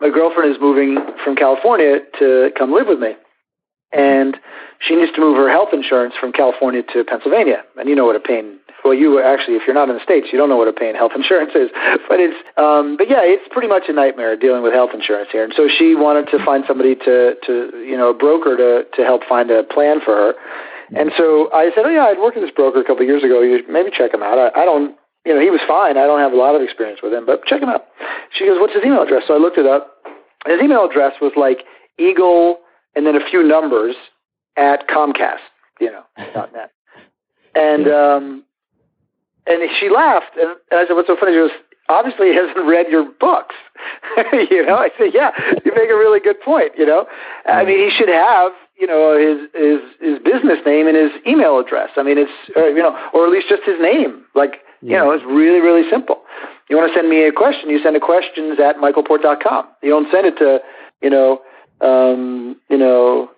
[0.00, 3.14] my girlfriend is moving from California to come live with me
[3.94, 4.36] and
[4.80, 7.64] she needs to move her health insurance from California to Pennsylvania.
[7.76, 8.58] And you know what a pain.
[8.84, 10.94] Well, you actually, if you're not in the states, you don't know what a pain
[10.94, 11.70] health insurance is.
[12.08, 15.44] But it's, um, but yeah, it's pretty much a nightmare dealing with health insurance here.
[15.44, 19.00] And so she wanted to find somebody to, to you know, a broker to to
[19.02, 20.34] help find a plan for her.
[20.92, 23.24] And so I said, oh yeah, I'd worked with this broker a couple of years
[23.24, 23.40] ago.
[23.40, 24.36] You maybe check him out.
[24.36, 25.96] I, I don't, you know, he was fine.
[25.96, 27.88] I don't have a lot of experience with him, but check him out.
[28.36, 29.24] She goes, what's his email address?
[29.26, 29.96] So I looked it up.
[30.44, 31.64] His email address was like
[31.98, 32.60] Eagle
[32.96, 33.96] and then a few numbers
[34.56, 35.38] at Comcast,
[35.80, 36.70] you know, dot net.
[37.56, 38.42] And um,
[39.46, 41.50] and she laughed, and, and I said, "What's so funny?" She goes,
[41.88, 43.54] "Obviously, he hasn't read your books."
[44.50, 45.30] you know, I said, "Yeah,
[45.64, 47.06] you make a really good point." You know,
[47.46, 51.58] I mean, he should have you know his his his business name and his email
[51.58, 51.90] address.
[51.96, 54.24] I mean, it's or, you know, or at least just his name.
[54.34, 56.22] Like you know, it's really really simple.
[56.68, 57.70] You want to send me a question?
[57.70, 59.68] You send a questions at michaelport.com.
[59.82, 60.60] You don't send it to
[61.02, 61.40] you know
[61.80, 63.30] um, you know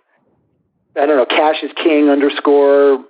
[0.96, 3.04] I don't know, cash is king underscore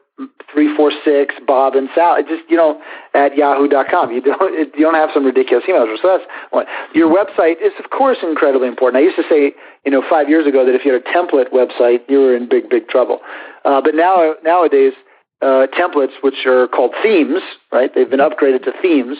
[0.53, 2.17] three four six Bob and Sal.
[2.23, 2.81] Just you know
[3.15, 4.13] at yahoo.com.
[4.13, 6.01] You don't it, you don't have some ridiculous email address.
[6.03, 6.67] So that's one.
[6.95, 9.03] Your website is of course incredibly important.
[9.03, 9.53] I used to say
[9.85, 12.49] you know five years ago that if you had a template website, you were in
[12.49, 13.21] big big trouble.
[13.65, 14.95] Uh, but now nowadays
[15.43, 17.95] uh, templates, which are called themes, right?
[17.95, 19.19] They've been upgraded to themes,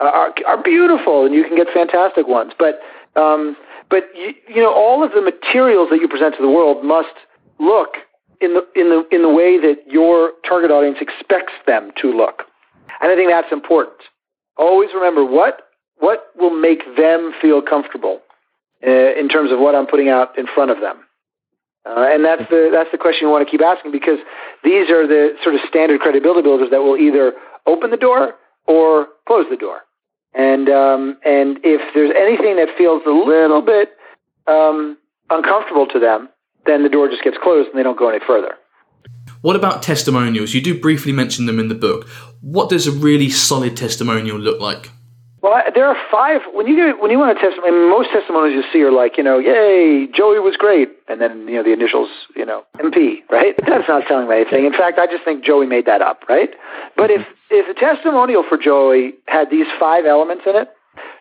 [0.00, 2.52] are are beautiful, and you can get fantastic ones.
[2.58, 2.80] But
[3.20, 3.56] um,
[3.90, 7.14] but you, you know all of the materials that you present to the world must
[7.58, 7.96] look
[8.40, 12.42] in the in the in the way that your target audience expects them to look.
[13.00, 13.98] And I think that's important.
[14.56, 15.62] Always remember what
[15.98, 18.20] what will make them feel comfortable
[18.86, 20.98] uh, in terms of what I'm putting out in front of them.
[21.86, 24.18] Uh, and that's the that's the question you want to keep asking because
[24.64, 27.32] these are the sort of standard credibility builders that will either
[27.66, 28.34] open the door
[28.66, 29.82] or close the door.
[30.36, 33.96] And um, and if there's anything that feels a little bit
[34.46, 34.98] um,
[35.30, 36.28] uncomfortable to them,
[36.66, 38.54] then the door just gets closed and they don't go any further.
[39.40, 40.54] What about testimonials?
[40.54, 42.08] You do briefly mention them in the book.
[42.40, 44.90] What does a really solid testimonial look like?
[45.42, 46.40] Well, there are five.
[46.52, 49.22] When you get, when you want a testimony, most testimonials you see are like, you
[49.22, 53.54] know, "Yay, Joey was great," and then you know the initials, you know, MP, right?
[53.66, 54.64] That's not telling me anything.
[54.64, 56.50] In fact, I just think Joey made that up, right?
[56.96, 60.68] But if if a testimonial for Joey had these five elements in it,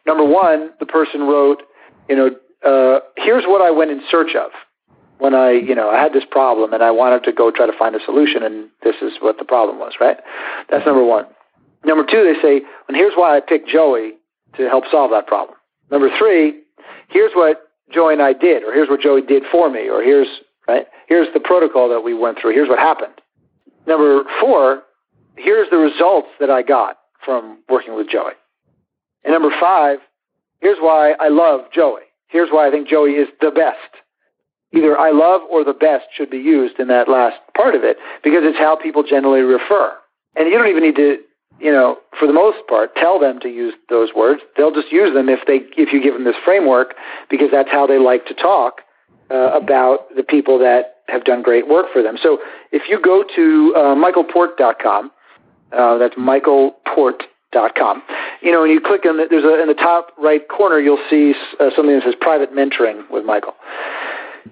[0.08, 1.62] number one, the person wrote,
[2.10, 2.30] you know,
[2.66, 4.52] uh, here's what I went in search of
[5.18, 7.78] when I, you know, I had this problem and I wanted to go try to
[7.78, 10.18] find a solution, and this is what the problem was, right?
[10.70, 11.26] That's number one.
[11.86, 14.14] Number two, they say, and here's why I picked Joey
[14.58, 15.58] to help solve that problem.
[15.92, 16.62] Number three,
[17.10, 20.28] here's what Joey and I did, or here's what Joey did for me, or here's
[20.68, 22.54] right, here's the protocol that we went through.
[22.54, 23.14] Here's what happened.
[23.88, 24.82] Number four,
[25.38, 28.34] here's the results that I got from working with Joey.
[29.24, 30.00] And number five,
[30.62, 32.02] here's why I love Joey.
[32.28, 33.78] Here's why I think Joey is the best
[34.76, 37.98] either I love or the best should be used in that last part of it
[38.24, 39.96] because it's how people generally refer.
[40.36, 41.20] And you don't even need to,
[41.60, 44.42] you know, for the most part, tell them to use those words.
[44.58, 46.96] They'll just use them if they if you give them this framework
[47.30, 48.82] because that's how they like to talk
[49.32, 52.18] uh, about the people that have done great work for them.
[52.22, 52.40] So
[52.72, 55.12] if you go to uh, michaelport.com,
[55.72, 58.04] uh, that's michaelport.com.
[58.42, 61.04] You know, and you click on the, there's a in the top right corner, you'll
[61.10, 63.54] see uh, something that says private mentoring with Michael.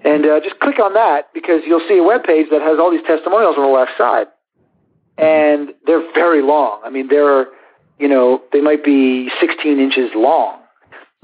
[0.04, 2.90] And uh, just click on that because you'll see a web page that has all
[2.90, 4.26] these testimonials on the left side.
[5.16, 6.80] And they're very long.
[6.84, 7.46] I mean, they're,
[7.98, 10.58] you know, they might be 16 inches long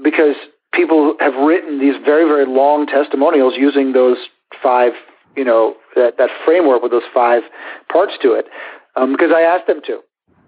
[0.01, 0.35] because
[0.73, 4.17] people have written these very, very long testimonials using those
[4.63, 4.93] five,
[5.35, 7.43] you know, that, that framework with those five
[7.91, 8.47] parts to it
[8.95, 9.99] um, because I asked them to.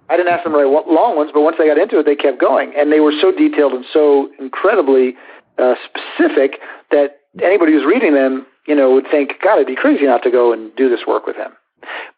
[0.09, 2.39] I didn't ask them write long ones, but once they got into it, they kept
[2.39, 2.73] going.
[2.77, 5.15] And they were so detailed and so incredibly
[5.57, 6.59] uh, specific
[6.91, 10.31] that anybody who's reading them, you know, would think, God, it'd be crazy not to
[10.31, 11.51] go and do this work with him.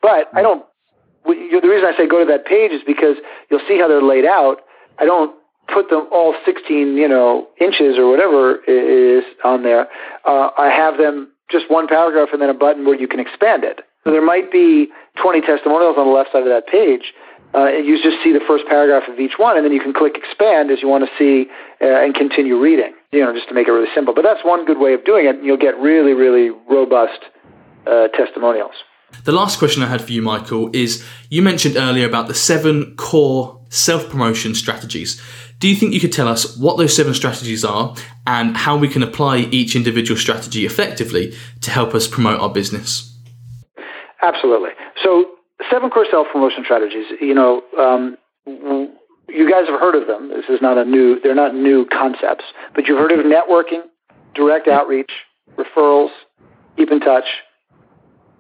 [0.02, 0.66] But I don't.
[1.26, 3.18] The reason I say go to that page is because
[3.50, 4.62] you'll see how they're laid out.
[5.00, 5.36] I don't
[5.74, 9.88] put them all 16, you know, inches or whatever is on there.
[10.26, 13.64] Uh, I have them just one paragraph and then a button where you can expand
[13.64, 13.82] it.
[14.04, 14.88] So there might be
[15.22, 17.14] 20 testimonials on the left side of that page.
[17.56, 20.18] Uh, you just see the first paragraph of each one, and then you can click
[20.18, 21.50] expand as you want to see
[21.82, 22.94] uh, and continue reading.
[23.12, 24.14] You know, just to make it really simple.
[24.14, 25.38] But that's one good way of doing it.
[25.38, 27.20] And you'll get really, really robust
[27.88, 28.76] uh, testimonials.
[29.24, 32.96] The last question I had for you, Michael, is you mentioned earlier about the seven
[32.96, 35.22] core self promotion strategies.
[35.60, 37.96] Do you think you could tell us what those seven strategies are
[38.28, 43.12] and how we can apply each individual strategy effectively to help us promote our business?
[44.22, 44.72] Absolutely.
[45.02, 45.26] So,
[45.72, 47.06] seven core self promotion strategies.
[47.22, 50.30] You know, um, you guys have heard of them.
[50.30, 51.20] This is not a new.
[51.22, 53.84] They're not new concepts, but you've heard of networking,
[54.34, 55.12] direct outreach,
[55.58, 56.10] referrals,
[56.78, 57.26] keep in touch,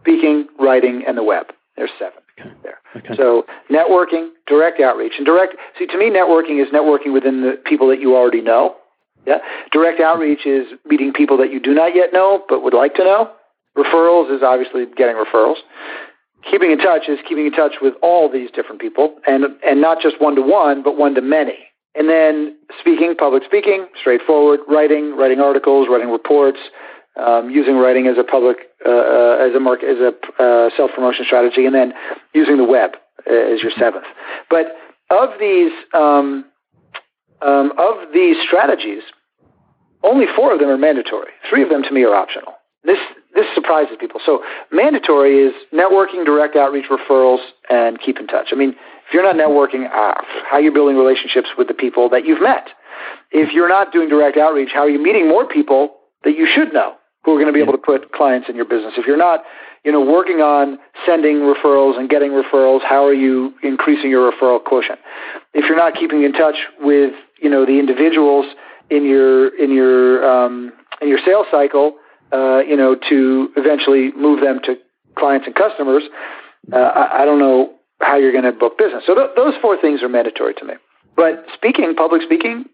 [0.06, 1.48] speaking, writing, and the web.
[1.76, 2.50] There's seven okay.
[2.64, 2.80] there.
[2.96, 3.16] Okay.
[3.18, 5.56] So networking, direct outreach, and direct.
[5.78, 8.76] See, to me, networking is networking within the people that you already know.
[9.26, 9.40] Yeah.
[9.72, 13.04] Direct outreach is meeting people that you do not yet know but would like to
[13.04, 13.32] know.
[13.76, 15.58] Referrals is obviously getting referrals.
[16.50, 20.00] Keeping in touch is keeping in touch with all these different people, and and not
[20.00, 21.58] just one to one, but one to many.
[21.96, 26.60] And then speaking, public speaking, straightforward, writing, writing articles, writing reports,
[27.16, 30.92] um, using writing as a public uh, uh, as a mark as a uh, self
[30.94, 31.94] promotion strategy, and then
[32.34, 32.92] using the web
[33.28, 34.06] as your seventh.
[34.50, 34.78] But
[35.10, 36.46] of these um,
[37.42, 39.04] um, of these strategies,
[40.04, 41.32] only four of them are mandatory.
[41.50, 42.54] Three of them to me are optional.
[42.84, 43.00] This
[43.34, 44.22] this surprises people.
[44.26, 48.50] So mandatory is networking, direct outreach, referrals, and keep in touch.
[48.52, 48.70] I mean,
[49.08, 50.14] if you're not networking, uh,
[50.50, 52.70] how are you building relationships with the people that you've met?
[53.32, 56.74] If you're not doing direct outreach, how are you meeting more people that you should
[56.74, 56.96] know?
[57.26, 58.94] Who are going to be able to put clients in your business.
[58.98, 59.44] If you're not,
[59.84, 64.64] you know, working on sending referrals and getting referrals, how are you increasing your referral
[64.64, 65.00] quotient?
[65.54, 68.46] If you're not keeping in touch with, you know, the individuals
[68.92, 70.72] in your in your um,
[71.02, 71.96] in your sales cycle,
[72.32, 74.76] uh, you know, to eventually move them to
[75.18, 76.04] clients and customers,
[76.72, 79.04] uh, I, I don't know how you're going to book business.
[79.08, 80.74] So th- those four things are mandatory to me.
[81.16, 82.66] But speaking, public speaking,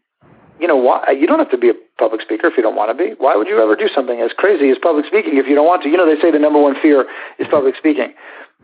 [0.61, 2.95] you know, why you don't have to be a public speaker if you don't want
[2.95, 3.15] to be.
[3.17, 5.81] Why would you ever do something as crazy as public speaking if you don't want
[5.83, 5.89] to?
[5.89, 7.05] You know, they say the number one fear
[7.39, 8.13] is public speaking.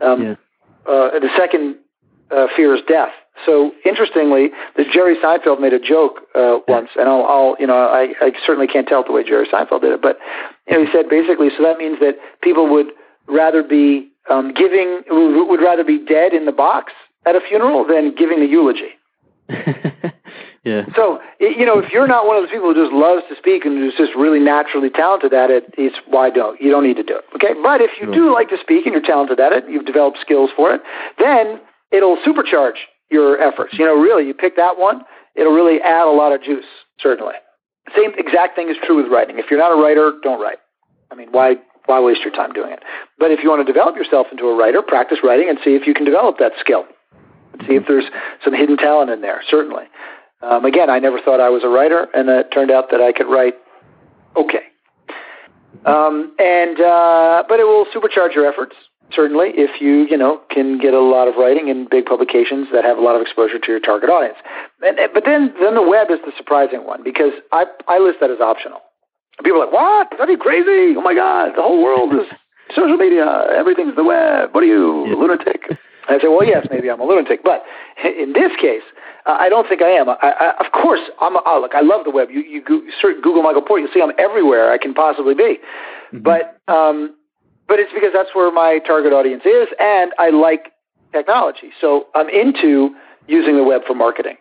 [0.00, 0.32] Um, yeah.
[0.86, 1.76] uh, the second
[2.30, 3.10] uh, fear is death.
[3.44, 7.76] So interestingly, this Jerry Seinfeld made a joke uh, once, and I'll, I'll, you know,
[7.76, 10.18] I, I certainly can't tell it the way Jerry Seinfeld did it, but
[10.68, 12.88] you know, he said basically, so that means that people would
[13.26, 16.92] rather be um, giving, would rather be dead in the box
[17.26, 18.94] at a funeral than giving the eulogy.
[20.68, 20.84] Yeah.
[20.94, 23.64] So you know, if you're not one of those people who just loves to speak
[23.64, 27.02] and who's just really naturally talented at it, it's why don't you don't need to
[27.02, 27.24] do it.
[27.36, 27.54] Okay.
[27.62, 28.14] But if you sure.
[28.14, 30.82] do like to speak and you're talented at it, you've developed skills for it,
[31.18, 31.60] then
[31.90, 32.76] it'll supercharge
[33.10, 33.74] your efforts.
[33.78, 35.02] You know, really, you pick that one,
[35.34, 36.68] it'll really add a lot of juice.
[37.00, 37.34] Certainly.
[37.96, 39.38] Same exact thing is true with writing.
[39.38, 40.58] If you're not a writer, don't write.
[41.10, 41.56] I mean, why
[41.86, 42.82] why waste your time doing it?
[43.18, 45.86] But if you want to develop yourself into a writer, practice writing and see if
[45.86, 46.84] you can develop that skill.
[47.66, 48.04] See if there's
[48.44, 49.42] some hidden talent in there.
[49.48, 49.84] Certainly.
[50.40, 53.12] Um, again, I never thought I was a writer, and it turned out that I
[53.12, 53.54] could write
[54.36, 54.62] okay.
[55.84, 58.74] Um, and uh, but it will supercharge your efforts
[59.12, 62.84] certainly if you you know can get a lot of writing in big publications that
[62.84, 64.36] have a lot of exposure to your target audience.
[64.82, 68.30] And, but then then the web is the surprising one because I I list that
[68.30, 68.80] as optional.
[69.44, 70.20] People are like, what?
[70.20, 70.96] Are you crazy?
[70.96, 72.26] Oh my God, the whole world is
[72.74, 73.46] social media.
[73.54, 74.52] Everything's the web.
[74.52, 75.62] What are you, lunatic?
[75.70, 75.78] And
[76.08, 77.62] I say, well, yes, maybe I'm a lunatic, but
[78.02, 78.82] in this case,
[79.26, 80.08] uh, I don't think I am.
[80.08, 81.36] I, I, of course, I'm.
[81.36, 82.30] A, oh, look, I love the web.
[82.30, 85.58] You, you go, search Google Michael Port, you'll see I'm everywhere I can possibly be.
[86.12, 86.20] Mm-hmm.
[86.20, 87.14] But, um,
[87.66, 90.72] but it's because that's where my target audience is, and I like
[91.12, 91.70] technology.
[91.80, 92.94] So I'm into
[93.26, 94.36] using the web for marketing.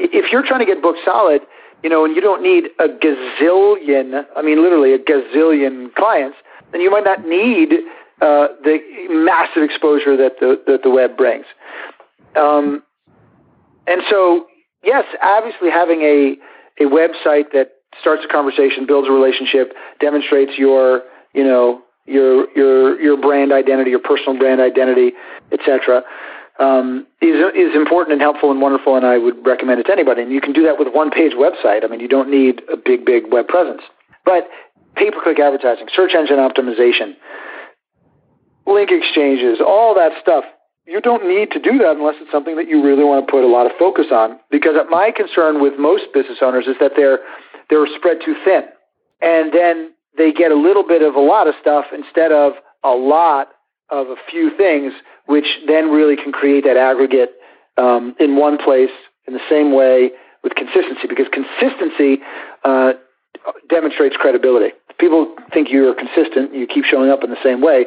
[0.00, 1.42] If you're trying to get booked solid,
[1.82, 6.36] you know, and you don't need a gazillion, I mean, literally a gazillion clients,
[6.72, 7.72] then you might not need
[8.20, 8.78] uh, the
[9.10, 11.44] massive exposure that the that the web brings.
[12.36, 12.82] Um,
[13.86, 14.46] and so,
[14.84, 16.36] yes, obviously having a
[16.80, 21.02] a website that starts a conversation, builds a relationship, demonstrates your
[21.34, 25.12] you know your your your brand identity, your personal brand identity,
[25.50, 26.02] etc.
[26.58, 30.22] Um, is is important and helpful and wonderful, and I would recommend it to anybody.
[30.22, 31.84] And you can do that with one page website.
[31.84, 33.82] I mean, you don't need a big big web presence,
[34.24, 34.48] but
[34.96, 37.14] pay per click advertising, search engine optimization,
[38.66, 40.44] link exchanges, all that stuff
[40.86, 43.44] you don't need to do that unless it's something that you really want to put
[43.44, 44.38] a lot of focus on.
[44.50, 47.20] Because my concern with most business owners is that they're
[47.70, 48.62] they're spread too thin,
[49.20, 52.52] and then they get a little bit of a lot of stuff instead of
[52.84, 53.48] a lot
[53.90, 54.92] of a few things,
[55.26, 57.30] which then really can create that aggregate
[57.78, 58.90] um, in one place
[59.26, 60.10] in the same way
[60.42, 62.20] with consistency because consistency
[62.64, 62.92] uh,
[63.68, 64.74] demonstrates credibility.
[65.02, 67.86] If people think you're consistent, you keep showing up in the same way,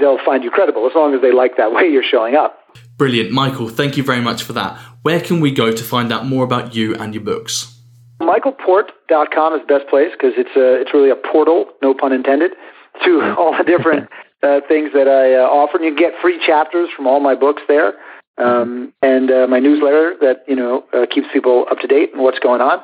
[0.00, 2.58] they'll find you credible as long as they like that way you're showing up.
[2.96, 3.30] Brilliant.
[3.30, 4.76] Michael, thank you very much for that.
[5.02, 7.80] Where can we go to find out more about you and your books?
[8.20, 12.52] MichaelPort.com is the best place because it's a, it's really a portal, no pun intended,
[13.04, 14.08] to all the different
[14.42, 15.76] uh, things that I uh, offer.
[15.76, 17.94] And you can get free chapters from all my books there,
[18.36, 22.22] um, and uh, my newsletter that you know uh, keeps people up to date on
[22.22, 22.80] what's going on.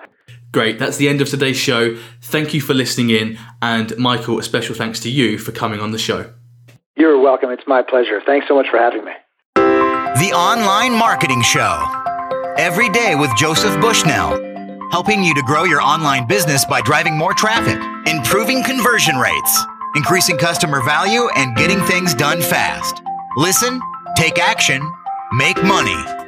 [0.55, 0.79] Great.
[0.79, 1.97] That's the end of today's show.
[2.23, 5.91] Thank you for listening in, and Michael, a special thanks to you for coming on
[5.91, 6.33] the show.
[6.97, 7.51] You're welcome.
[7.51, 8.23] It's my pleasure.
[8.25, 9.11] Thanks so much for having me.
[9.57, 11.85] The Online Marketing Show.
[12.57, 14.39] Every day with Joseph Bushnell,
[14.93, 19.65] helping you to grow your online business by driving more traffic, improving conversion rates,
[19.97, 23.03] increasing customer value, and getting things done fast.
[23.37, 23.81] Listen,
[24.17, 24.89] take action,
[25.33, 26.24] make money.